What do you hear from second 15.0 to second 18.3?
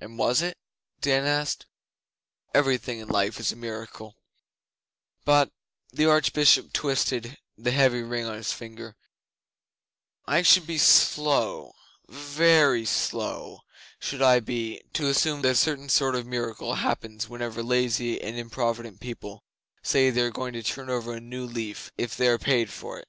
assume that a certain sort of miracle happens whenever lazy